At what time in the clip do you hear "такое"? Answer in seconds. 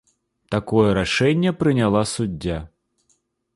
0.55-0.93